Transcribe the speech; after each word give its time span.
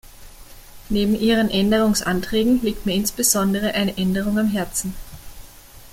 Neben 0.89 1.13
ihren 1.13 1.51
Änderungsanträgen 1.51 2.63
liegt 2.63 2.87
mir 2.87 2.95
insbesondere 2.95 3.75
eine 3.75 3.97
Änderung 3.99 4.39
am 4.39 4.47
Herzen. 4.49 4.95